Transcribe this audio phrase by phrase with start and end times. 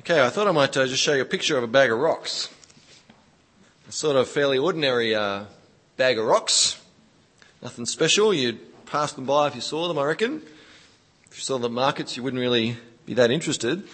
[0.00, 1.98] Okay, I thought I might uh, just show you a picture of a bag of
[1.98, 2.50] rocks.
[3.88, 5.44] A sort of fairly ordinary uh,
[5.96, 6.80] bag of rocks.
[7.62, 8.32] Nothing special.
[8.34, 10.42] You'd pass them by if you saw them, I reckon.
[11.30, 13.84] If you saw the markets, you wouldn't really be that interested.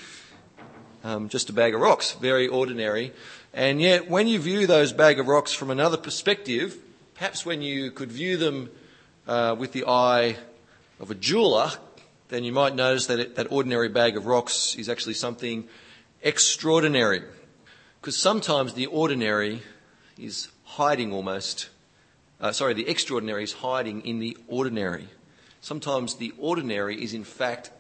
[1.05, 2.13] Um, just a bag of rocks.
[2.13, 3.13] Very ordinary.
[3.55, 6.79] And yet, when you view those bag of rocks from another perspective,
[7.15, 8.71] perhaps when you could view them
[9.29, 10.37] uh, with the eye
[10.99, 11.71] of a jeweler,
[12.29, 15.69] then you might notice that it, that ordinary bag of rocks is actually something
[16.23, 17.23] extraordinary.
[18.01, 19.63] Because sometimes the ordinary
[20.19, 21.69] is hiding almost,
[22.41, 25.09] uh, sorry, the extraordinary is hiding in the ordinary.
[25.61, 27.71] Sometimes the ordinary is in fact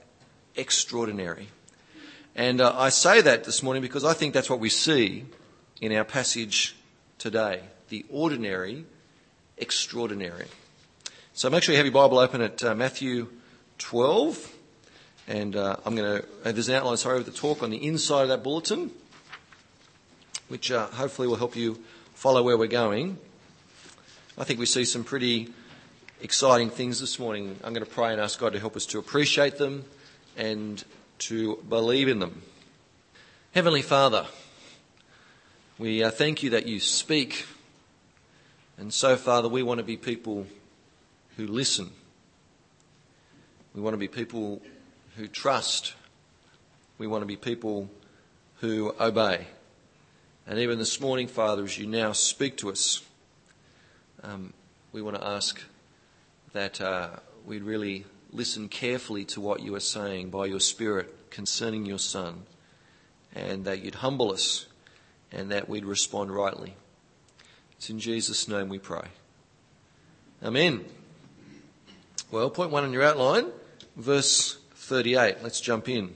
[0.56, 1.48] extraordinary.
[2.34, 5.24] And uh, I say that this morning because I think that's what we see
[5.80, 6.76] in our passage
[7.18, 7.62] today.
[7.88, 8.84] The ordinary,
[9.58, 10.46] extraordinary.
[11.34, 13.28] So make sure you have your Bible open at uh, Matthew
[13.78, 14.51] 12.
[15.28, 17.86] And uh, I'm going to, uh, there's an outline, sorry, of the talk on the
[17.86, 18.90] inside of that bulletin,
[20.48, 21.82] which uh, hopefully will help you
[22.14, 23.18] follow where we're going.
[24.36, 25.52] I think we see some pretty
[26.20, 27.56] exciting things this morning.
[27.62, 29.84] I'm going to pray and ask God to help us to appreciate them
[30.36, 30.82] and
[31.18, 32.42] to believe in them.
[33.54, 34.26] Heavenly Father,
[35.78, 37.46] we uh, thank you that you speak.
[38.78, 40.46] And so, Father, we want to be people
[41.36, 41.90] who listen.
[43.74, 44.62] We want to be people
[45.16, 45.94] who trust.
[46.98, 47.90] We want to be people
[48.56, 49.46] who obey.
[50.46, 53.02] And even this morning, Father, as you now speak to us,
[54.22, 54.52] um,
[54.92, 55.62] we want to ask
[56.52, 57.10] that uh,
[57.46, 62.42] we'd really listen carefully to what you are saying by your Spirit concerning your Son,
[63.34, 64.66] and that you'd humble us
[65.30, 66.74] and that we'd respond rightly.
[67.76, 69.08] It's in Jesus' name we pray.
[70.42, 70.84] Amen.
[72.30, 73.46] Well, point one on your outline,
[73.96, 74.58] verse
[74.92, 75.36] 38.
[75.42, 76.14] Let's jump in.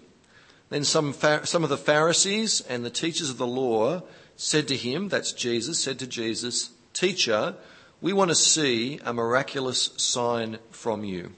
[0.69, 4.03] Then some, some of the Pharisees and the teachers of the law
[4.37, 7.55] said to him, that's Jesus, said to Jesus, Teacher,
[8.03, 11.33] we want to see a miraculous sign from you.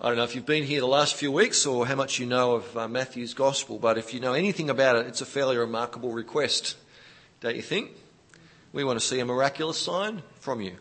[0.00, 2.26] I don't know if you've been here the last few weeks or how much you
[2.26, 5.56] know of uh, Matthew's gospel, but if you know anything about it, it's a fairly
[5.56, 6.76] remarkable request,
[7.40, 7.92] don't you think?
[8.72, 10.78] We want to see a miraculous sign from you.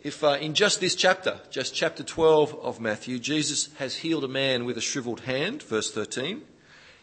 [0.00, 4.28] If uh, in just this chapter, just chapter 12 of Matthew, Jesus has healed a
[4.28, 6.42] man with a shriveled hand, verse 13.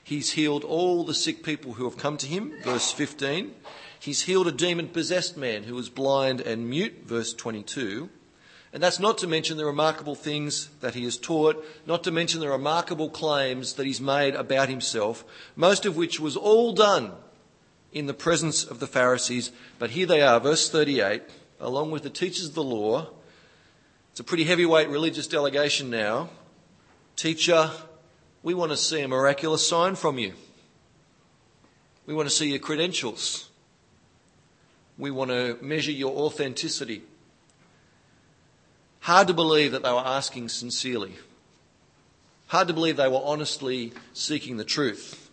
[0.02, 3.54] He's healed all the sick people who have come to him, verse 15.
[4.00, 8.10] He's healed a demon possessed man who was blind and mute, verse 22.
[8.72, 12.40] And that's not to mention the remarkable things that he has taught, not to mention
[12.40, 15.26] the remarkable claims that he's made about himself,
[15.58, 17.12] most of which was all done
[17.92, 19.52] in the presence of the Pharisees.
[19.80, 21.24] But here they are, verse 38
[21.60, 23.08] along with the teachers of the law.
[24.12, 26.30] It's a pretty heavyweight religious delegation now.
[27.16, 27.72] Teacher,
[28.44, 30.34] we want to see a miraculous sign from you.
[32.06, 33.50] We want to see your credentials.
[34.98, 37.02] We want to measure your authenticity.
[39.02, 41.14] Hard to believe that they were asking sincerely.
[42.48, 45.30] Hard to believe they were honestly seeking the truth.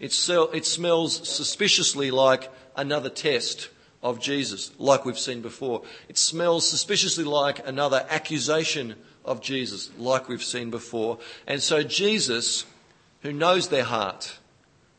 [0.00, 3.68] It, smells suspiciously like another test
[4.02, 5.82] of Jesus, like we've seen before.
[6.08, 8.94] It smells suspiciously like another accusation
[9.24, 11.18] of Jesus, like we've seen before.
[11.46, 12.64] And so Jesus,
[13.22, 14.38] who knows their heart,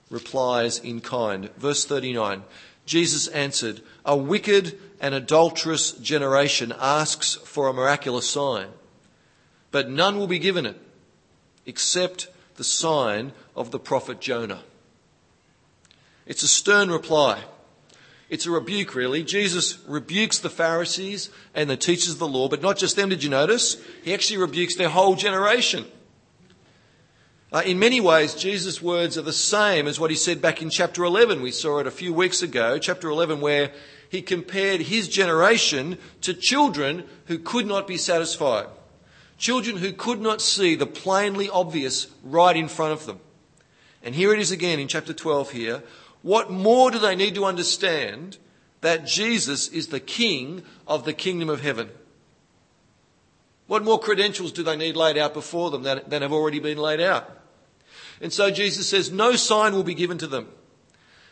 [0.10, 1.50] replies in kind.
[1.58, 2.44] Verse 39
[2.86, 8.70] Jesus answered, A wicked and adulterous generation asks for a miraculous sign,
[9.70, 10.76] but none will be given it
[11.68, 14.64] except the sign of the prophet Jonah.
[16.26, 17.44] It's a stern reply.
[18.30, 19.24] It's a rebuke, really.
[19.24, 23.24] Jesus rebukes the Pharisees and the teachers of the law, but not just them, did
[23.24, 23.82] you notice?
[24.04, 25.86] He actually rebukes their whole generation.
[27.52, 30.70] Uh, in many ways, Jesus' words are the same as what he said back in
[30.70, 31.42] chapter 11.
[31.42, 33.72] We saw it a few weeks ago, chapter 11, where
[34.08, 38.68] he compared his generation to children who could not be satisfied.
[39.40, 43.20] Children who could not see the plainly obvious right in front of them.
[44.04, 45.84] And here it is again in chapter 12 here.
[46.22, 48.38] What more do they need to understand
[48.82, 51.90] that Jesus is the King of the kingdom of heaven?
[53.68, 56.80] What more credentials do they need laid out before them than, than have already been
[56.80, 57.30] laid out?
[58.20, 60.48] And so Jesus says, no sign will be given to them.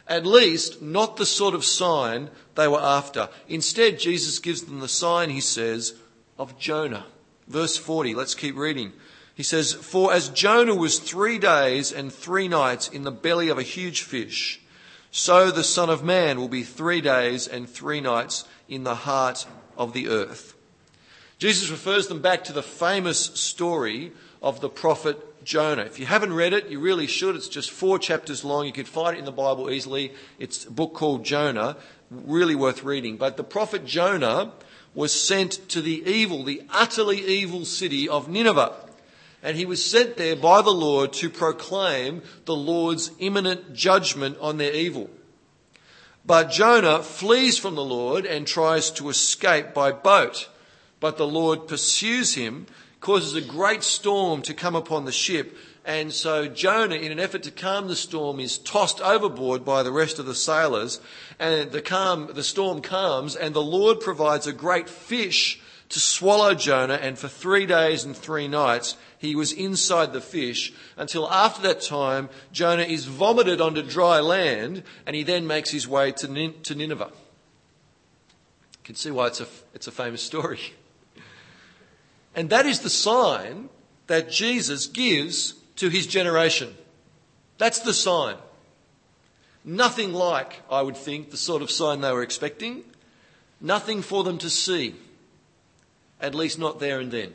[0.07, 3.30] At least not the sort of sign they were after.
[3.50, 5.95] Instead, Jesus gives them the sign, he says,
[6.38, 7.06] of Jonah.
[7.48, 8.94] Verse 40, let's keep reading.
[9.36, 13.57] He says, For as Jonah was three days and three nights in the belly of
[13.57, 14.62] a huge fish,
[15.12, 19.45] so the Son of Man will be three days and three nights in the heart
[19.77, 20.54] of the earth.
[21.39, 24.12] Jesus refers them back to the famous story
[24.42, 25.83] of the prophet Jonah.
[25.83, 27.36] If you haven't read it, you really should.
[27.36, 28.65] It's just four chapters long.
[28.65, 30.13] You could find it in the Bible easily.
[30.39, 31.77] It's a book called Jonah.
[32.10, 33.18] Really worth reading.
[33.18, 34.51] But the prophet Jonah
[34.94, 38.74] was sent to the evil, the utterly evil city of Nineveh.
[39.44, 44.57] And he was sent there by the Lord to proclaim the Lord's imminent judgment on
[44.57, 45.10] their evil.
[46.25, 50.50] But Jonah flees from the Lord and tries to escape by boat.
[51.00, 52.68] But the Lord pursues him
[53.00, 55.56] causes a great storm to come upon the ship.
[55.86, 59.92] And so Jonah, in an effort to calm the storm, is tossed overboard by the
[59.92, 61.00] rest of the sailors.
[61.39, 66.54] And the calm, the storm calms and the Lord provides a great fish to swallow
[66.54, 66.95] Jonah.
[66.95, 71.81] And for three days and three nights, he was inside the fish until after that
[71.81, 76.75] time, Jonah is vomited onto dry land and he then makes his way to, to
[76.75, 77.12] Nineveh.
[77.12, 80.60] You can see why it's a, it's a famous story.
[82.36, 83.69] And that is the sign
[84.06, 86.75] that Jesus gives to his generation.
[87.57, 88.36] That's the sign.
[89.66, 92.84] Nothing like, I would think, the sort of sign they were expecting.
[93.60, 94.94] Nothing for them to see.
[96.19, 97.34] At least not there and then.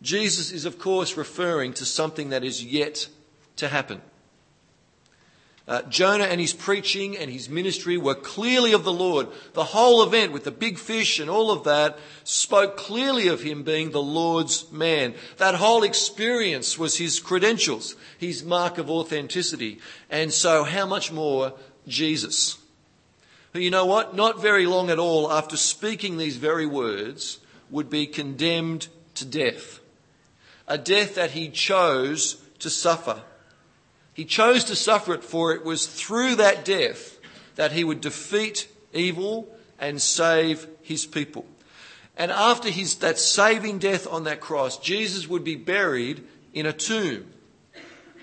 [0.00, 3.08] Jesus is, of course, referring to something that is yet
[3.56, 4.00] to happen.
[5.66, 9.28] Uh, Jonah and his preaching and his ministry were clearly of the Lord.
[9.52, 13.64] The whole event with the big fish and all of that spoke clearly of him
[13.64, 15.14] being the Lord's man.
[15.36, 19.78] That whole experience was his credentials, his mark of authenticity.
[20.08, 21.52] And so how much more
[21.86, 22.56] Jesus?
[23.52, 24.14] Who, you know what?
[24.14, 27.38] Not very long at all after speaking these very words
[27.70, 29.80] would be condemned to death.
[30.66, 33.22] A death that he chose to suffer.
[34.12, 37.18] He chose to suffer it, for it was through that death
[37.54, 39.48] that he would defeat evil
[39.78, 41.46] and save his people.
[42.16, 46.72] And after his, that saving death on that cross, Jesus would be buried in a
[46.72, 47.32] tomb.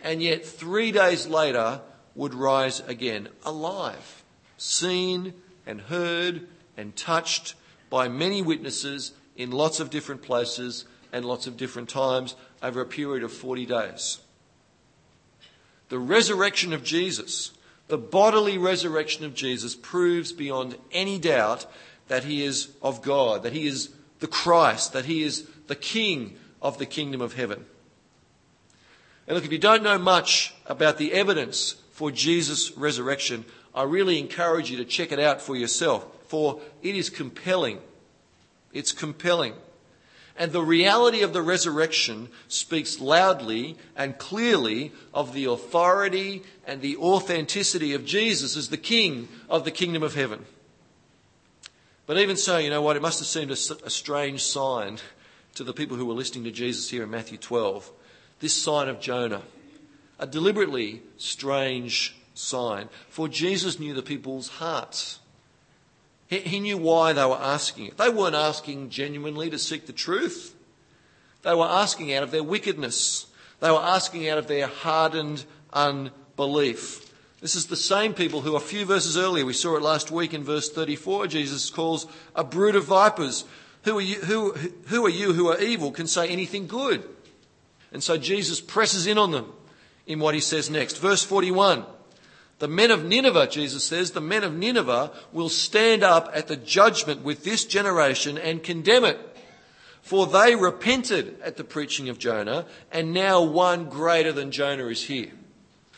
[0.03, 1.81] And yet, three days later,
[2.13, 4.23] would rise again, alive,
[4.57, 5.33] seen
[5.65, 6.47] and heard
[6.77, 7.55] and touched
[7.89, 12.85] by many witnesses in lots of different places and lots of different times over a
[12.85, 14.19] period of 40 days
[15.89, 17.51] the resurrection of Jesus,
[17.87, 21.65] the bodily resurrection of Jesus, proves beyond any doubt
[22.07, 26.37] that he is of God, that he is the Christ, that he is the King
[26.61, 27.65] of the kingdom of heaven.
[29.27, 33.45] And look, if you don't know much about the evidence for Jesus' resurrection,
[33.75, 37.79] I really encourage you to check it out for yourself, for it is compelling.
[38.71, 39.53] It's compelling.
[40.37, 46.97] And the reality of the resurrection speaks loudly and clearly of the authority and the
[46.97, 50.45] authenticity of Jesus as the King of the kingdom of heaven.
[52.05, 52.95] But even so, you know what?
[52.95, 54.99] It must have seemed a, a strange sign
[55.55, 57.89] to the people who were listening to Jesus here in Matthew 12.
[58.39, 59.41] This sign of Jonah.
[60.19, 62.89] A deliberately strange sign.
[63.09, 65.19] For Jesus knew the people's hearts.
[66.27, 67.97] He, he knew why they were asking it.
[67.97, 70.55] They weren't asking genuinely to seek the truth.
[71.41, 73.27] They were asking out of their wickedness.
[73.59, 77.11] They were asking out of their hardened unbelief.
[77.41, 80.33] This is the same people who a few verses earlier, we saw it last week
[80.33, 83.45] in verse 34, Jesus calls a brood of vipers.
[83.83, 84.51] Who are you who,
[84.87, 87.03] who, are you who are evil can say anything good?
[87.91, 89.53] And so Jesus presses in on them
[90.07, 90.97] in what he says next.
[90.97, 91.85] Verse 41.
[92.65, 96.55] The men of Nineveh, Jesus says, the men of Nineveh will stand up at the
[96.55, 99.19] judgment with this generation and condemn it.
[100.01, 105.03] For they repented at the preaching of Jonah, and now one greater than Jonah is
[105.03, 105.31] here.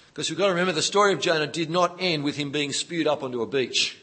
[0.08, 2.74] Because we've got to remember the story of Jonah did not end with him being
[2.74, 3.98] spewed up onto a beach.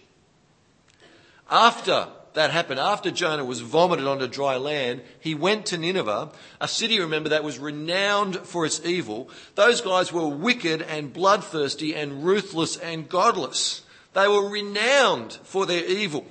[1.51, 5.03] After that happened after Jonah was vomited onto dry land.
[5.21, 9.31] He went to Nineveh, a city, remember, that was renowned for its evil.
[9.55, 13.83] Those guys were wicked and bloodthirsty and ruthless and godless.
[14.13, 16.27] They were renowned for their evil.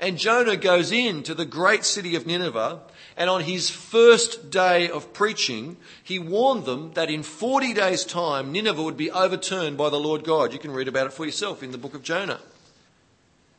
[0.00, 2.80] And Jonah goes in to the great city of Nineveh,
[3.16, 8.52] and on his first day of preaching, he warned them that in 40 days' time,
[8.52, 10.52] Nineveh would be overturned by the Lord God.
[10.52, 12.40] You can read about it for yourself in the book of Jonah.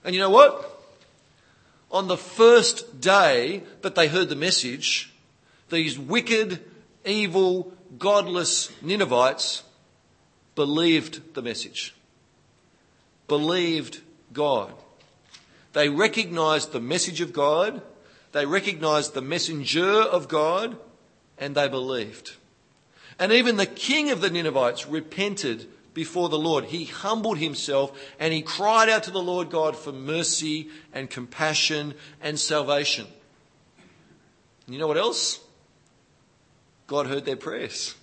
[0.04, 0.73] And you know what?
[1.94, 5.14] On the first day that they heard the message,
[5.70, 6.60] these wicked,
[7.06, 9.62] evil, godless Ninevites
[10.56, 11.94] believed the message,
[13.28, 14.02] believed
[14.34, 14.74] God.
[15.74, 17.82] They recognized the message of God,
[18.32, 20.76] they recognized the messenger of God,
[21.38, 22.34] and they believed.
[23.20, 26.66] And even the king of the Ninevites repented before the Lord.
[26.66, 31.94] He humbled himself and he cried out to the Lord God for mercy and compassion
[32.22, 33.08] and salvation.
[34.66, 35.40] And you know what else?
[36.88, 37.96] God heard their prayers.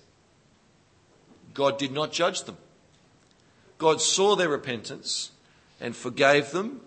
[1.53, 2.57] God did not judge them.
[3.77, 5.31] God saw their repentance
[5.79, 6.81] and forgave them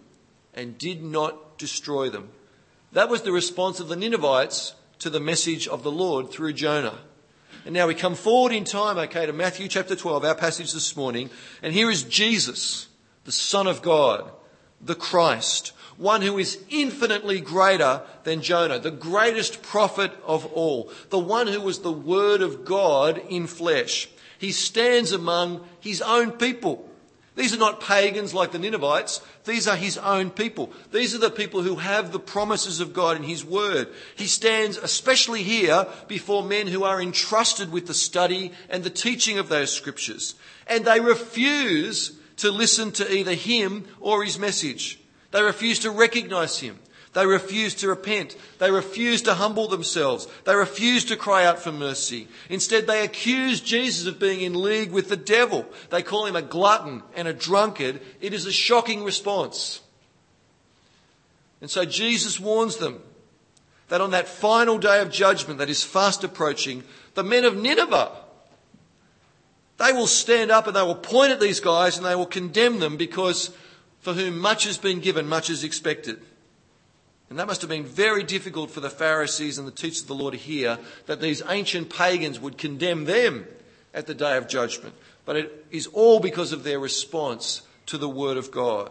[0.54, 2.28] and did not destroy them.
[2.92, 7.00] That was the response of the Ninevites to the message of the Lord through Jonah.
[7.64, 10.96] And now we come forward in time, okay, to Matthew chapter 12, our passage this
[10.96, 11.30] morning.
[11.62, 12.88] And here is Jesus,
[13.25, 14.30] the Son of God,
[14.80, 21.18] the Christ, one who is infinitely greater than Jonah, the greatest prophet of all, the
[21.18, 24.08] one who was the Word of God in flesh.
[24.38, 26.88] He stands among his own people.
[27.37, 29.21] These are not pagans like the Ninevites.
[29.45, 30.73] These are his own people.
[30.93, 33.88] These are the people who have the promises of God in his word.
[34.14, 39.38] He stands, especially here, before men who are entrusted with the study and the teaching
[39.38, 40.37] of those scriptures.
[40.69, 45.00] And they refuse to listen to either him or his message.
[45.33, 46.79] They refuse to recognize him.
[47.14, 48.37] They refuse to repent.
[48.59, 50.26] They refuse to humble themselves.
[50.44, 52.26] They refuse to cry out for mercy.
[52.50, 55.64] Instead, they accuse Jesus of being in league with the devil.
[55.90, 58.00] They call him a glutton and a drunkard.
[58.21, 59.80] It is a shocking response.
[61.61, 63.00] And so Jesus warns them
[63.88, 66.83] that on that final day of judgment that is fast approaching,
[67.14, 68.11] the men of Nineveh,
[69.78, 72.80] they will stand up and they will point at these guys and they will condemn
[72.80, 73.50] them because
[74.00, 76.21] for whom much has been given, much is expected.
[77.35, 80.14] And that must have been very difficult for the Pharisees and the teachers of the
[80.14, 83.49] law to hear that these ancient pagans would condemn them
[83.93, 84.95] at the day of judgment.
[85.25, 88.88] But it is all because of their response to the Word of God.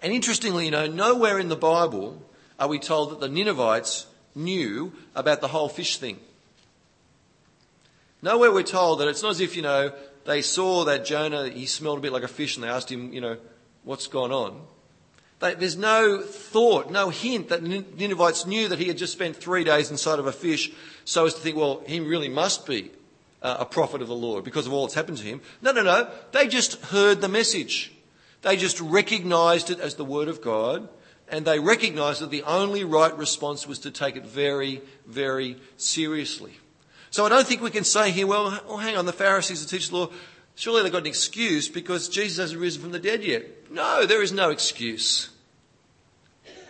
[0.00, 2.22] And interestingly, you know, nowhere in the Bible
[2.56, 6.20] are we told that the Ninevites knew about the whole fish thing.
[8.22, 9.92] Nowhere we're told that it's not as if, you know,
[10.24, 13.12] they saw that Jonah, he smelled a bit like a fish and they asked him,
[13.12, 13.38] you know,
[13.82, 14.60] what's gone on.
[15.40, 19.90] There's no thought, no hint that Ninevites knew that he had just spent three days
[19.90, 20.70] inside of a fish
[21.04, 22.90] so as to think, well, he really must be
[23.42, 25.40] uh, a prophet of the Lord because of all that's happened to him.
[25.62, 26.10] No, no, no.
[26.32, 27.90] They just heard the message.
[28.42, 30.88] They just recognized it as the word of God
[31.30, 36.58] and they recognized that the only right response was to take it very, very seriously.
[37.10, 39.70] So I don't think we can say here, well, oh, hang on, the Pharisees, the
[39.70, 40.08] teachers of the law,
[40.60, 43.70] surely they've got an excuse because Jesus hasn't risen from the dead yet.
[43.70, 45.30] No, there is no excuse.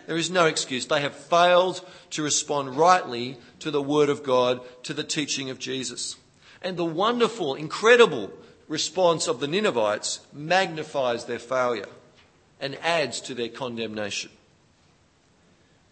[0.07, 0.85] There is no excuse.
[0.85, 5.59] They have failed to respond rightly to the Word of God, to the teaching of
[5.59, 6.15] Jesus.
[6.61, 8.31] And the wonderful, incredible
[8.69, 11.89] response of the Ninevites magnifies their failure
[12.61, 14.31] and adds to their condemnation.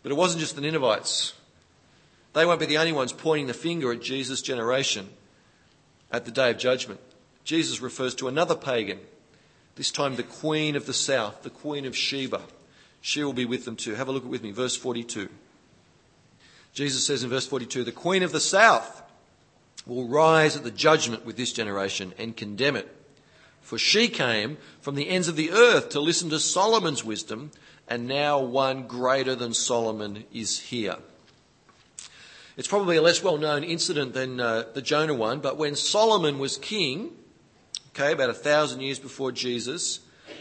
[0.03, 1.33] But it wasn't just the Ninevites.
[2.31, 5.09] They won't be the only ones pointing the finger at Jesus' generation
[6.11, 7.01] at the day of judgment.
[7.49, 8.99] Jesus refers to another pagan
[9.73, 12.43] this time, the queen of the south, the queen of Sheba.
[13.01, 13.95] She will be with them too.
[13.95, 15.29] Have a look with me, verse 42.
[16.73, 19.01] Jesus says in verse 42 The queen of the south
[19.87, 22.95] will rise at the judgment with this generation and condemn it.
[23.63, 27.49] For she came from the ends of the earth to listen to Solomon's wisdom,
[27.87, 30.97] and now one greater than Solomon is here.
[32.57, 36.37] It's probably a less well known incident than uh, the Jonah one, but when Solomon
[36.37, 37.15] was king,
[37.99, 39.99] okay, about a thousand years before Jesus,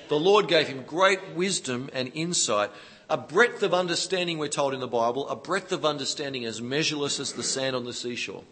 [0.08, 2.70] the Lord gave him great wisdom and insight,
[3.10, 7.18] a breadth of understanding, we're told in the Bible, a breadth of understanding as measureless
[7.18, 8.44] as the sand on the seashore.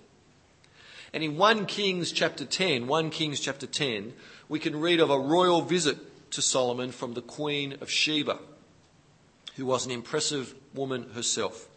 [1.12, 4.12] And in 1 Kings chapter 10, 1 Kings chapter 10,
[4.48, 8.38] we can read of a royal visit to Solomon from the Queen of Sheba,
[9.54, 11.68] who was an impressive woman herself.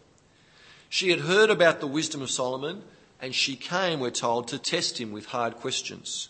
[0.88, 2.82] She had heard about the wisdom of Solomon,
[3.22, 6.28] and she came, we're told, to test him with hard questions.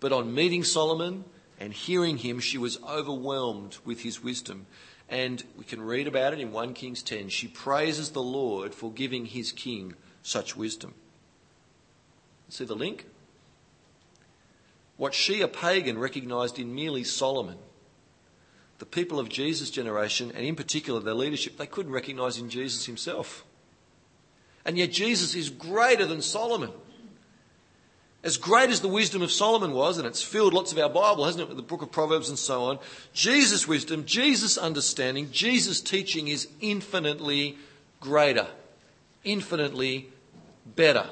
[0.00, 1.24] But on meeting Solomon
[1.58, 4.66] and hearing him, she was overwhelmed with his wisdom.
[5.08, 7.28] And we can read about it in 1 Kings 10.
[7.28, 10.94] She praises the Lord for giving his king such wisdom.
[12.48, 13.06] See the link?
[14.96, 17.56] What she, a pagan, recognized in merely Solomon,
[18.78, 22.86] the people of Jesus' generation, and in particular their leadership, they couldn't recognize in Jesus
[22.86, 23.44] himself.
[24.64, 26.70] And yet Jesus is greater than Solomon.
[28.22, 31.24] As great as the wisdom of Solomon was, and it's filled lots of our Bible,
[31.24, 32.78] hasn't it, with the book of Proverbs and so on,
[33.14, 37.56] Jesus' wisdom, Jesus' understanding, Jesus' teaching is infinitely
[37.98, 38.48] greater,
[39.24, 40.10] infinitely
[40.66, 41.08] better.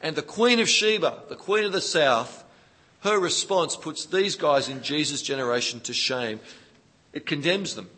[0.00, 2.44] And the Queen of Sheba, the Queen of the South,
[3.00, 6.38] her response puts these guys in Jesus' generation to shame.
[7.12, 7.90] It condemns them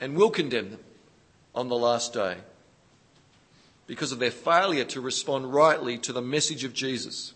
[0.00, 0.80] and will condemn them
[1.52, 2.36] on the last day
[3.86, 7.34] because of their failure to respond rightly to the message of Jesus,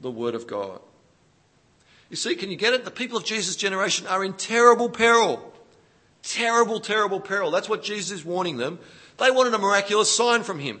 [0.00, 0.80] the Word of God.
[2.08, 2.84] You see, can you get it?
[2.84, 5.52] The people of Jesus' generation are in terrible peril.
[6.22, 7.50] Terrible, terrible peril.
[7.50, 8.78] That's what Jesus is warning them.
[9.18, 10.80] They wanted a miraculous sign from him.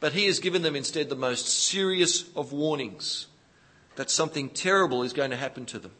[0.00, 3.26] But he has given them instead the most serious of warnings
[3.96, 5.92] that something terrible is going to happen to them.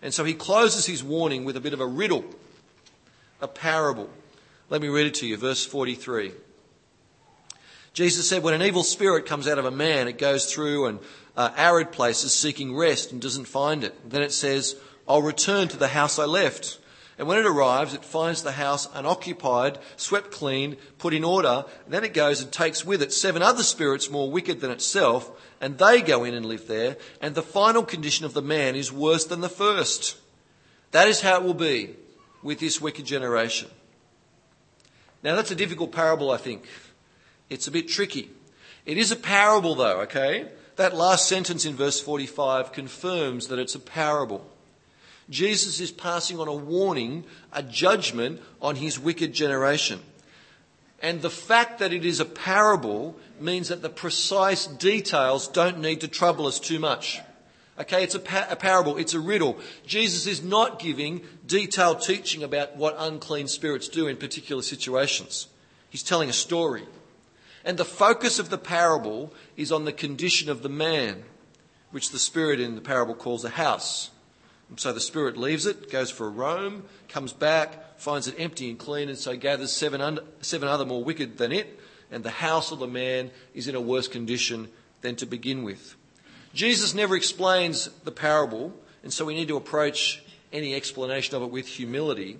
[0.00, 2.24] And so he closes his warning with a bit of a riddle,
[3.40, 4.10] a parable.
[4.68, 6.32] Let me read it to you, verse 43.
[7.92, 10.98] Jesus said, When an evil spirit comes out of a man, it goes through and
[11.36, 14.08] uh, arid places seeking rest and doesn't find it.
[14.08, 14.76] Then it says,
[15.08, 16.78] I'll return to the house I left.
[17.18, 21.64] And when it arrives, it finds the house unoccupied, swept clean, put in order.
[21.84, 25.30] And then it goes and takes with it seven other spirits more wicked than itself,
[25.60, 26.96] and they go in and live there.
[27.20, 30.16] And the final condition of the man is worse than the first.
[30.92, 31.94] That is how it will be
[32.42, 33.68] with this wicked generation.
[35.22, 36.64] Now, that's a difficult parable, I think.
[37.52, 38.30] It's a bit tricky.
[38.86, 40.48] It is a parable, though, okay?
[40.76, 44.48] That last sentence in verse 45 confirms that it's a parable.
[45.28, 50.00] Jesus is passing on a warning, a judgment on his wicked generation.
[51.00, 56.00] And the fact that it is a parable means that the precise details don't need
[56.00, 57.20] to trouble us too much.
[57.78, 59.58] Okay, it's a, a, parable, it's a riddle.
[59.86, 65.48] Jesus is not giving detailed teaching about what unclean spirits do in particular situations.
[65.90, 66.86] He's telling a story.
[67.64, 71.22] And the focus of the parable is on the condition of the man,
[71.90, 74.10] which the spirit in the parable calls a house.
[74.76, 78.78] So the spirit leaves it, goes for a roam, comes back, finds it empty and
[78.78, 81.78] clean, and so gathers seven, under, seven other more wicked than it,
[82.10, 84.68] and the house of the man is in a worse condition
[85.02, 85.94] than to begin with.
[86.54, 91.50] Jesus never explains the parable, and so we need to approach any explanation of it
[91.50, 92.38] with humility.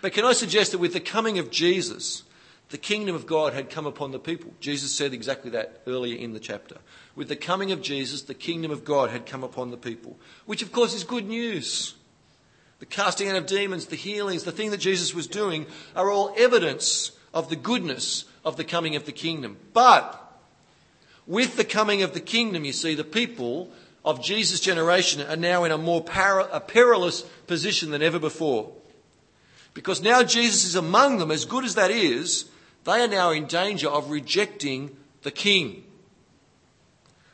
[0.00, 2.22] But can I suggest that with the coming of Jesus,
[2.70, 4.52] the kingdom of God had come upon the people.
[4.60, 6.76] Jesus said exactly that earlier in the chapter.
[7.16, 10.62] With the coming of Jesus, the kingdom of God had come upon the people, which
[10.62, 11.94] of course is good news.
[12.78, 16.34] The casting out of demons, the healings, the thing that Jesus was doing are all
[16.36, 19.56] evidence of the goodness of the coming of the kingdom.
[19.72, 20.24] But
[21.26, 23.70] with the coming of the kingdom, you see, the people
[24.04, 28.72] of Jesus' generation are now in a more a perilous position than ever before.
[29.74, 32.46] Because now Jesus is among them, as good as that is,
[32.84, 35.84] they are now in danger of rejecting the king.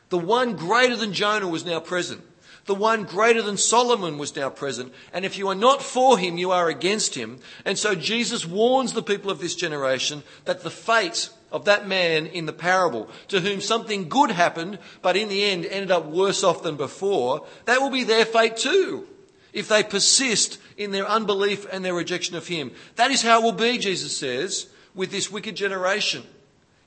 [0.09, 2.21] The one greater than Jonah was now present.
[2.65, 4.91] The one greater than Solomon was now present.
[5.13, 7.39] And if you are not for him, you are against him.
[7.63, 12.25] And so Jesus warns the people of this generation that the fate of that man
[12.25, 16.43] in the parable, to whom something good happened, but in the end ended up worse
[16.43, 19.07] off than before, that will be their fate too.
[19.53, 22.71] If they persist in their unbelief and their rejection of him.
[22.95, 26.23] That is how it will be, Jesus says, with this wicked generation.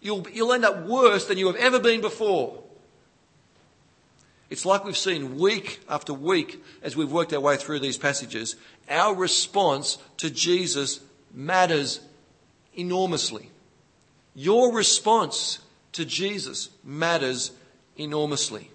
[0.00, 2.62] You'll, you'll end up worse than you have ever been before.
[4.50, 8.56] It's like we've seen week after week as we've worked our way through these passages.
[8.88, 11.00] Our response to Jesus
[11.34, 12.00] matters
[12.74, 13.50] enormously.
[14.34, 15.58] Your response
[15.92, 17.50] to Jesus matters
[17.96, 18.70] enormously.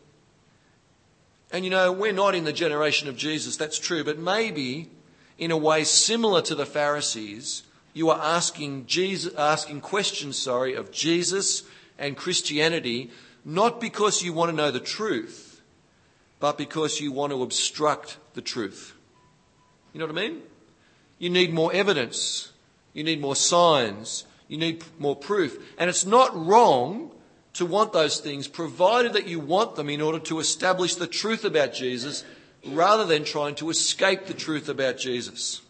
[1.52, 4.90] And you know, we're not in the generation of Jesus, that's true, but maybe
[5.38, 10.92] in a way similar to the Pharisees, you are asking, Jesus, asking questions sorry, of
[10.92, 11.64] Jesus
[11.98, 13.12] and Christianity,
[13.46, 15.62] not because you want to know the truth,
[16.40, 18.96] but because you want to obstruct the truth.
[19.94, 20.42] You know what I mean?
[21.20, 22.52] You need more evidence.
[22.94, 24.26] You need more signs.
[24.48, 25.58] You need more proof.
[25.78, 27.12] And it's not wrong
[27.54, 31.46] to want those things, provided that you want them in order to establish the truth
[31.46, 32.24] about Jesus
[32.66, 35.62] rather than trying to escape the truth about Jesus.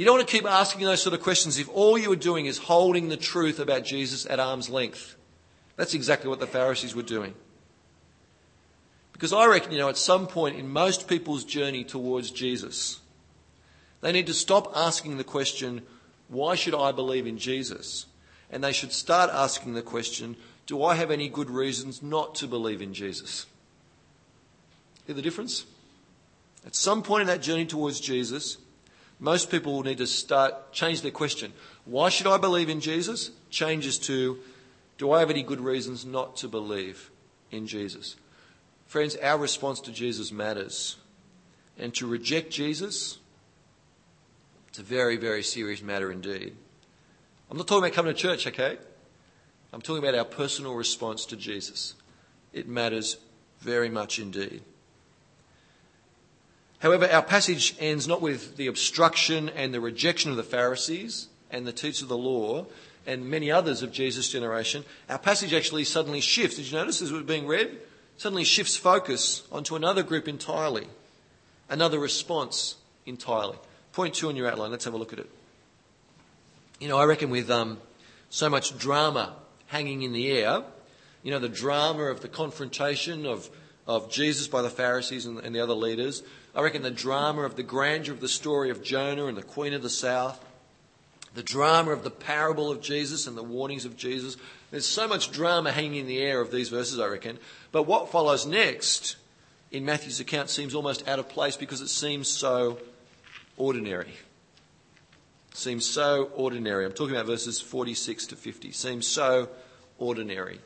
[0.00, 2.46] You don't want to keep asking those sort of questions if all you are doing
[2.46, 5.14] is holding the truth about Jesus at arm's length.
[5.76, 7.34] That's exactly what the Pharisees were doing.
[9.12, 13.00] Because I reckon, you know, at some point in most people's journey towards Jesus,
[14.00, 15.82] they need to stop asking the question,
[16.28, 18.06] why should I believe in Jesus?
[18.50, 22.46] And they should start asking the question, do I have any good reasons not to
[22.46, 23.44] believe in Jesus?
[25.06, 25.66] Hear the difference?
[26.64, 28.56] At some point in that journey towards Jesus,
[29.20, 31.52] most people will need to start change their question.
[31.84, 33.30] Why should I believe in Jesus?
[33.50, 34.38] Changes to
[34.96, 37.10] do I have any good reasons not to believe
[37.50, 38.16] in Jesus?
[38.86, 40.96] Friends, our response to Jesus matters.
[41.78, 43.18] And to reject Jesus,
[44.68, 46.54] it's a very, very serious matter indeed.
[47.50, 48.76] I'm not talking about coming to church, okay?
[49.72, 51.94] I'm talking about our personal response to Jesus.
[52.52, 53.16] It matters
[53.60, 54.62] very much indeed.
[56.80, 61.66] However, our passage ends not with the obstruction and the rejection of the Pharisees and
[61.66, 62.66] the teachers of the law
[63.06, 64.84] and many others of Jesus' generation.
[65.08, 66.56] Our passage actually suddenly shifts.
[66.56, 67.78] Did you notice as it was being read?
[68.16, 70.86] Suddenly shifts focus onto another group entirely,
[71.68, 73.56] another response entirely.
[73.92, 74.70] Point two on your outline.
[74.70, 75.30] Let's have a look at it.
[76.80, 77.78] You know, I reckon with um,
[78.30, 79.34] so much drama
[79.66, 80.62] hanging in the air.
[81.22, 83.50] You know, the drama of the confrontation of,
[83.90, 86.22] of Jesus by the Pharisees and, and the other leaders.
[86.54, 89.74] I reckon the drama of the grandeur of the story of Jonah and the Queen
[89.74, 90.44] of the South.
[91.34, 94.36] The drama of the parable of Jesus and the warnings of Jesus.
[94.70, 97.38] There's so much drama hanging in the air of these verses, I reckon.
[97.72, 99.16] But what follows next
[99.72, 102.78] in Matthew's account seems almost out of place because it seems so
[103.56, 104.14] ordinary.
[105.52, 106.84] Seems so ordinary.
[106.84, 108.70] I'm talking about verses 46 to 50.
[108.70, 109.48] Seems so
[109.98, 110.60] ordinary.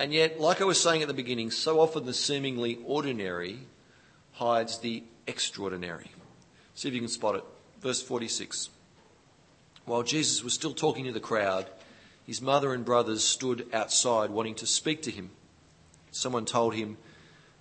[0.00, 3.58] And yet, like I was saying at the beginning, so often the seemingly ordinary
[4.32, 6.10] hides the extraordinary.
[6.74, 7.44] See if you can spot it.
[7.82, 8.70] Verse 46.
[9.84, 11.66] While Jesus was still talking to the crowd,
[12.26, 15.32] his mother and brothers stood outside wanting to speak to him.
[16.10, 16.96] Someone told him,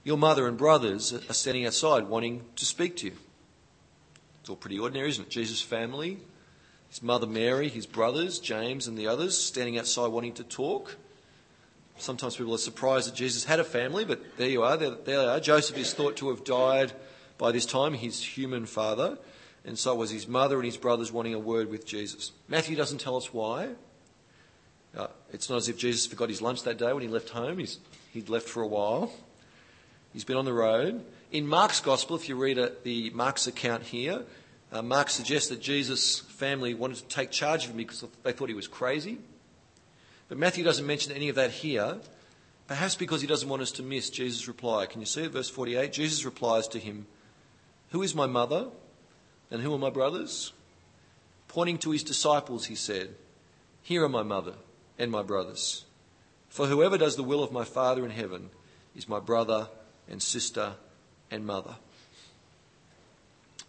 [0.05, 3.17] Your mother and brothers are standing outside wanting to speak to you.
[4.39, 5.29] It's all pretty ordinary, isn't it?
[5.29, 6.19] Jesus' family,
[6.87, 10.95] his mother Mary, his brothers, James, and the others standing outside wanting to talk.
[11.99, 14.77] Sometimes people are surprised that Jesus had a family, but there you are.
[14.77, 15.39] There, there they are.
[15.39, 16.93] Joseph is thought to have died
[17.37, 19.17] by this time, his human father,
[19.65, 22.31] and so was his mother and his brothers wanting a word with Jesus.
[22.47, 23.69] Matthew doesn't tell us why.
[24.97, 27.59] Uh, it's not as if Jesus forgot his lunch that day when he left home.
[27.59, 27.79] He's,
[28.11, 29.11] he'd left for a while.
[30.13, 31.05] He's been on the road.
[31.31, 34.23] In Mark's Gospel, if you read a, the Mark's account here,
[34.71, 38.49] uh, Mark suggests that Jesus' family wanted to take charge of him because they thought
[38.49, 39.19] he was crazy.
[40.29, 41.97] But Matthew doesn't mention any of that here,
[42.67, 44.85] perhaps because he doesn't want us to miss Jesus' reply.
[44.85, 45.31] Can you see it?
[45.31, 47.07] Verse 48 Jesus replies to him,
[47.89, 48.67] Who is my mother
[49.49, 50.53] and who are my brothers?
[51.47, 53.15] Pointing to his disciples, he said,
[53.81, 54.53] Here are my mother
[54.99, 55.85] and my brothers.
[56.47, 58.51] For whoever does the will of my Father in heaven
[58.95, 59.67] is my brother
[60.07, 60.73] and sister
[61.31, 61.75] and mother.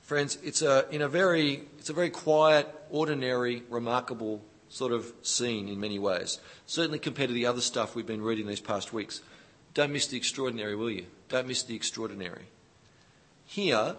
[0.03, 5.69] Friends, it's a, in a very, it's a very quiet, ordinary, remarkable sort of scene
[5.69, 6.41] in many ways.
[6.65, 9.21] Certainly compared to the other stuff we've been reading these past weeks.
[9.75, 11.07] Don't miss the extraordinary, will you?
[11.29, 12.47] Don't miss the extraordinary.
[13.45, 13.97] Here,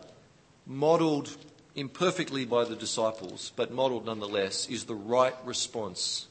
[0.66, 1.38] modelled
[1.76, 6.28] imperfectly by the disciples, but modelled nonetheless, is the right response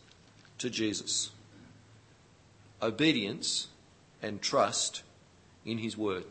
[0.58, 1.30] to Jesus
[2.82, 3.68] obedience
[4.22, 5.02] and trust
[5.66, 6.24] in his word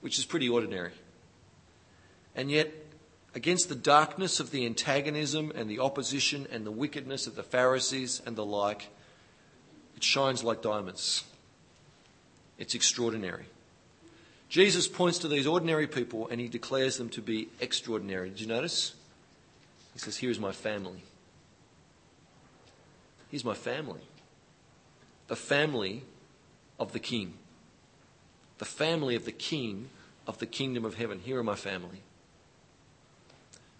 [0.00, 0.92] which is pretty ordinary.
[2.34, 2.72] And yet,
[3.38, 8.20] against the darkness of the antagonism and the opposition and the wickedness of the Pharisees
[8.26, 8.88] and the like,
[9.96, 11.22] it shines like diamonds.
[12.58, 13.44] It's extraordinary.
[14.48, 18.30] Jesus points to these ordinary people and he declares them to be extraordinary.
[18.30, 18.94] Did you notice?
[19.92, 21.04] He says, Here is my family.
[23.30, 24.00] Here's my family.
[25.28, 26.02] The family
[26.80, 27.34] of the king
[28.58, 29.90] the family of the king
[30.26, 31.20] of the kingdom of heaven.
[31.20, 32.02] Here are my family.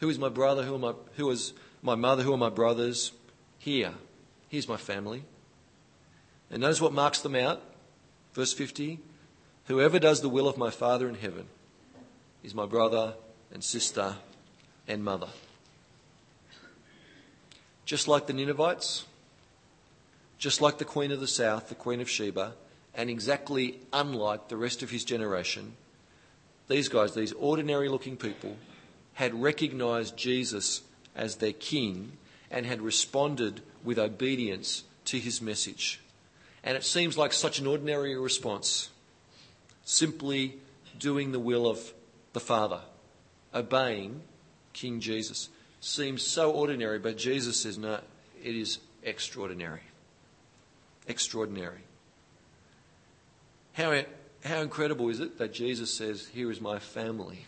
[0.01, 0.63] Who is my brother?
[0.63, 2.23] Who, are my, who is my mother?
[2.23, 3.13] Who are my brothers?
[3.59, 3.93] Here.
[4.49, 5.25] Here's my family.
[6.51, 7.63] And notice what marks them out.
[8.33, 9.01] Verse 50
[9.67, 11.47] Whoever does the will of my Father in heaven
[12.43, 13.15] is my brother
[13.53, 14.17] and sister
[14.87, 15.29] and mother.
[17.85, 19.05] Just like the Ninevites,
[20.39, 22.55] just like the Queen of the South, the Queen of Sheba,
[22.95, 25.75] and exactly unlike the rest of his generation,
[26.69, 28.57] these guys, these ordinary looking people,
[29.19, 30.83] had recognized Jesus
[31.17, 32.13] as their king
[32.53, 35.99] and had responded with obedience to his message.
[36.63, 38.91] And it seems like such an ordinary response.
[39.85, 40.59] Simply
[41.01, 41.93] doing the will of
[42.33, 42.79] the Father,
[43.53, 44.21] obeying
[44.73, 45.49] King Jesus.
[45.81, 47.99] Seems so ordinary, but Jesus says, no,
[48.41, 49.83] it is extraordinary.
[51.09, 51.81] Extraordinary.
[53.73, 54.01] How,
[54.45, 57.47] how incredible is it that Jesus says, Here is my family?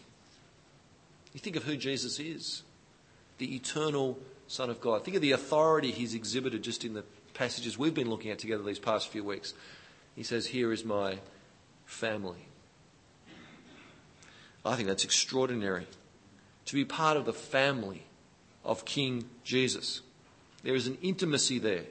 [1.32, 2.62] You think of who Jesus is
[3.38, 5.04] the eternal Son of God.
[5.04, 8.62] Think of the authority he's exhibited just in the passages we've been looking at together
[8.62, 9.54] these past few weeks.
[10.14, 11.18] He says, Here is my
[11.86, 12.46] family.
[14.64, 15.86] I think that's extraordinary.
[16.66, 18.04] To be part of the family
[18.64, 20.02] of King Jesus.
[20.62, 21.84] There is an intimacy there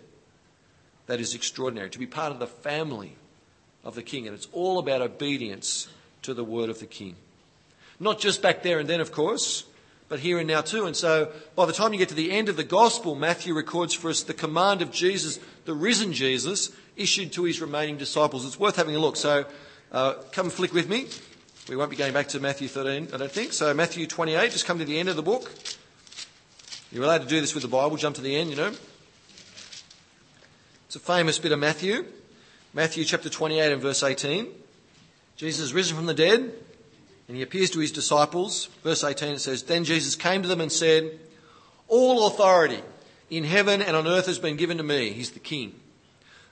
[1.07, 1.89] that is extraordinary.
[1.89, 3.15] To be part of the family
[3.83, 4.27] of the king.
[4.27, 5.87] And it's all about obedience
[6.21, 7.15] to the word of the king.
[7.99, 9.65] Not just back there and then, of course,
[10.07, 10.85] but here and now too.
[10.85, 13.93] And so by the time you get to the end of the gospel, Matthew records
[13.93, 18.45] for us the command of Jesus, the risen Jesus, issued to his remaining disciples.
[18.45, 19.15] It's worth having a look.
[19.15, 19.45] So
[19.91, 21.07] uh, come flick with me.
[21.69, 23.53] We won't be going back to Matthew 13, I don't think.
[23.53, 25.51] So Matthew 28, just come to the end of the book.
[26.91, 28.71] You're allowed to do this with the Bible, jump to the end, you know.
[30.87, 32.05] It's a famous bit of Matthew.
[32.73, 34.47] Matthew chapter 28 and verse 18.
[35.35, 36.51] Jesus is risen from the dead
[37.29, 38.69] and he appears to his disciples.
[38.83, 41.19] Verse 18 it says, Then Jesus came to them and said,
[41.87, 42.81] All authority
[43.29, 45.11] in heaven and on earth has been given to me.
[45.11, 45.79] He's the King.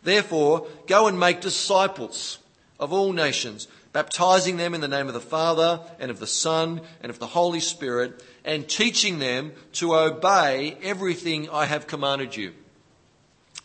[0.03, 2.37] Therefore, go and make disciples
[2.79, 6.81] of all nations, baptizing them in the name of the Father and of the Son
[7.01, 12.53] and of the Holy Spirit, and teaching them to obey everything I have commanded you.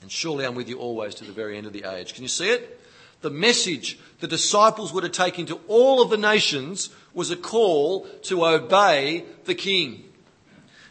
[0.00, 2.14] And surely I'm with you always to the very end of the age.
[2.14, 2.80] Can you see it?
[3.20, 8.06] The message the disciples were to take into all of the nations was a call
[8.22, 10.04] to obey the King.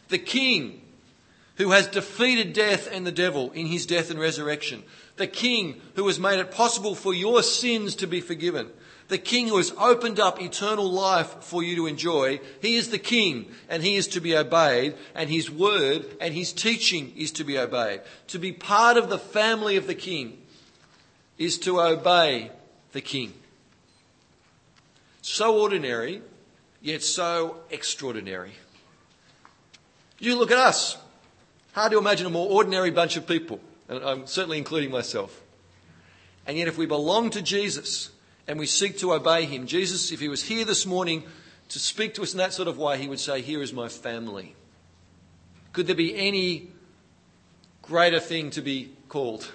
[0.10, 0.82] The King
[1.56, 4.84] who has defeated death and the devil in his death and resurrection.
[5.18, 8.70] The King who has made it possible for your sins to be forgiven.
[9.10, 12.40] The King who has opened up eternal life for you to enjoy.
[12.62, 16.54] He is the King and he is to be obeyed and his word and his
[16.54, 18.02] teaching is to be obeyed.
[18.28, 20.42] To be part of the family of the King
[21.38, 22.52] is to obey
[22.94, 23.34] the King.
[25.22, 26.22] So ordinary,
[26.82, 28.54] yet so extraordinary.
[30.20, 30.98] You look at us.
[31.74, 35.42] Hard to imagine a more ordinary bunch of people, and I'm certainly including myself.
[36.46, 38.10] And yet, if we belong to Jesus
[38.48, 41.24] and we seek to obey him, Jesus, if he was here this morning
[41.70, 43.88] to speak to us in that sort of way, he would say, Here is my
[43.88, 44.56] family.
[45.72, 46.70] Could there be any
[47.82, 49.52] greater thing to be called?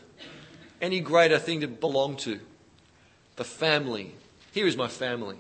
[0.81, 2.41] Any greater thing to belong to?
[3.37, 4.15] The family.
[4.53, 5.37] Here is my family.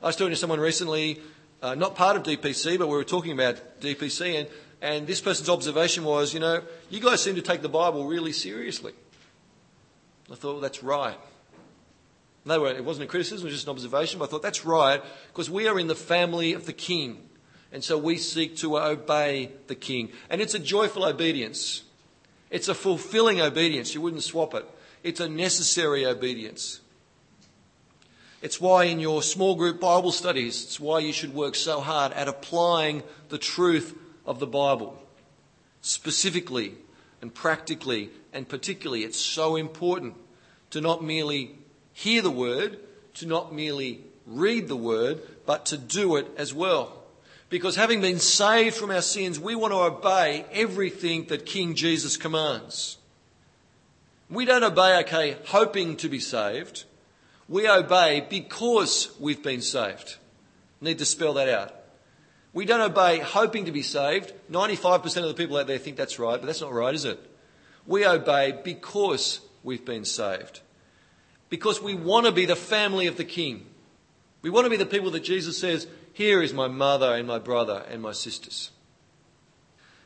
[0.00, 1.20] I was talking to someone recently,
[1.60, 4.48] uh, not part of DPC, but we were talking about DPC, and,
[4.80, 8.30] and this person's observation was, you know, you guys seem to take the Bible really
[8.30, 8.92] seriously.
[10.30, 11.18] I thought, well, that's right.
[12.44, 15.02] No, it wasn't a criticism, it was just an observation, but I thought that's right,
[15.32, 17.18] because we are in the family of the King.
[17.72, 20.10] And so we seek to obey the King.
[20.30, 21.82] And it's a joyful obedience.
[22.50, 23.94] It's a fulfilling obedience.
[23.94, 24.64] You wouldn't swap it.
[25.02, 26.80] It's a necessary obedience.
[28.40, 32.12] It's why in your small group Bible studies, it's why you should work so hard
[32.12, 35.00] at applying the truth of the Bible.
[35.80, 36.74] Specifically
[37.20, 40.14] and practically and particularly, it's so important
[40.70, 41.56] to not merely
[41.92, 42.78] hear the word,
[43.14, 46.92] to not merely read the word, but to do it as well.
[47.50, 52.16] Because having been saved from our sins, we want to obey everything that King Jesus
[52.16, 52.98] commands.
[54.30, 56.84] We don't obey, okay, hoping to be saved.
[57.48, 60.16] We obey because we've been saved.
[60.80, 61.74] Need to spell that out.
[62.52, 64.32] We don't obey hoping to be saved.
[64.50, 67.18] 95% of the people out there think that's right, but that's not right, is it?
[67.86, 70.60] We obey because we've been saved.
[71.48, 73.66] Because we want to be the family of the King.
[74.42, 77.38] We want to be the people that Jesus says, here is my mother and my
[77.38, 78.70] brother and my sisters.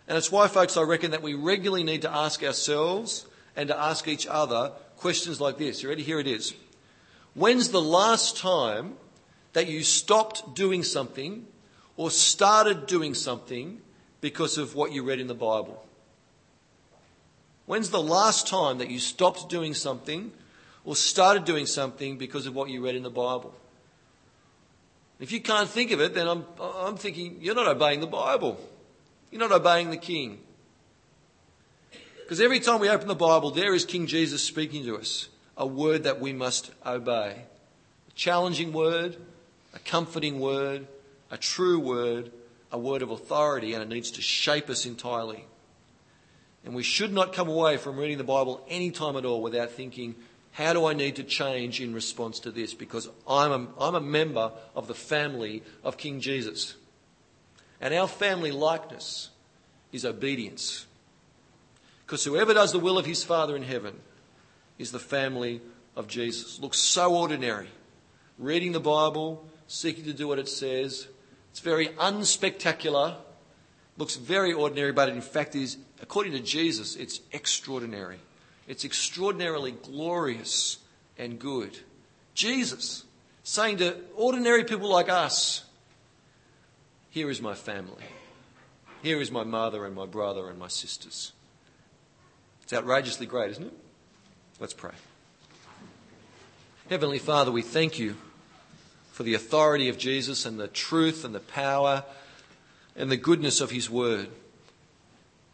[0.07, 3.27] And it's why, folks, I reckon that we regularly need to ask ourselves
[3.57, 5.83] and to ask each other questions like this.
[5.83, 6.03] You ready?
[6.03, 6.55] Here it is.
[7.35, 8.95] When's the last time
[9.53, 11.47] that you stopped doing something
[11.97, 13.81] or started doing something
[14.21, 15.85] because of what you read in the Bible?
[17.67, 20.33] When's the last time that you stopped doing something
[20.85, 23.55] or started doing something because of what you read in the Bible?
[25.21, 28.59] If you can't think of it, then I'm, I'm thinking you're not obeying the Bible.
[29.31, 30.41] You're not obeying the King.
[32.21, 35.67] Because every time we open the Bible, there is King Jesus speaking to us, a
[35.67, 37.45] word that we must obey.
[38.09, 39.17] A challenging word,
[39.75, 40.87] a comforting word,
[41.31, 42.31] a true word,
[42.71, 45.45] a word of authority, and it needs to shape us entirely.
[46.65, 49.73] And we should not come away from reading the Bible any time at all without
[49.73, 50.15] thinking,
[50.53, 52.75] how do I need to change in response to this?
[52.75, 56.75] Because I'm a, I'm a member of the family of King Jesus.
[57.81, 59.31] And our family likeness
[59.91, 60.87] is obedience.
[62.07, 63.99] Because whoever does the will of his Father in heaven
[64.83, 65.63] is the family
[65.97, 66.61] of Jesus.
[66.61, 67.69] Looks so ordinary.
[68.39, 71.09] Reading the Bible, seeking to do what it says.
[71.51, 73.17] It's very unspectacular.
[73.97, 78.19] Looks very ordinary, but in fact is, according to Jesus, it's extraordinary.
[78.67, 80.79] It's extraordinarily glorious
[81.17, 81.79] and good.
[82.35, 83.05] Jesus
[83.45, 85.65] saying to ordinary people like us,
[87.11, 88.05] Here is my family.
[89.03, 91.33] Here is my mother and my brother and my sisters.
[92.63, 93.75] It's outrageously great, isn't it?
[94.63, 94.93] Let's pray.
[96.89, 98.15] Heavenly Father, we thank you
[99.11, 102.05] for the authority of Jesus and the truth and the power
[102.95, 104.29] and the goodness of his word.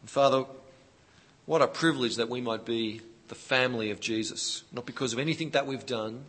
[0.02, 0.44] And Father,
[1.46, 5.52] what a privilege that we might be the family of Jesus, not because of anything
[5.52, 6.24] that we've done,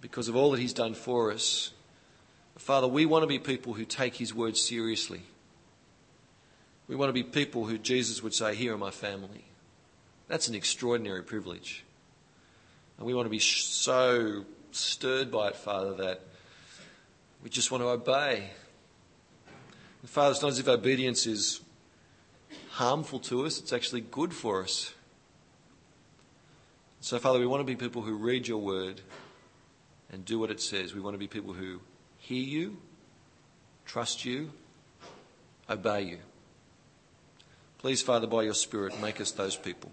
[0.00, 1.72] because of all that he's done for us.
[2.56, 5.20] Father, we want to be people who take his word seriously.
[6.88, 9.44] We want to be people who Jesus would say, Here are my family.
[10.28, 11.84] That's an extraordinary privilege.
[12.98, 16.20] And we want to be so stirred by it, Father, that
[17.42, 18.50] we just want to obey.
[20.00, 21.60] And Father, it's not as if obedience is
[22.70, 24.94] harmful to us, it's actually good for us.
[27.00, 29.02] So, Father, we want to be people who read your word
[30.10, 30.94] and do what it says.
[30.94, 31.80] We want to be people who
[32.18, 32.78] hear you,
[33.84, 34.50] trust you,
[35.68, 36.18] obey you.
[37.78, 39.92] Please, Father, by your Spirit, make us those people.